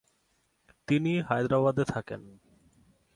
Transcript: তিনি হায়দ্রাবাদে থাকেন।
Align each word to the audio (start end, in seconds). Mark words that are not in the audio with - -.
তিনি 0.87 1.11
হায়দ্রাবাদে 1.19 1.83
থাকেন। 1.83 2.21